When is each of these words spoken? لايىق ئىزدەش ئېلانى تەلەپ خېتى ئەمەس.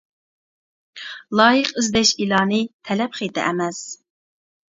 لايىق 1.39 1.69
ئىزدەش 1.81 2.13
ئېلانى 2.25 2.61
تەلەپ 2.89 3.19
خېتى 3.21 3.43
ئەمەس. 3.45 3.83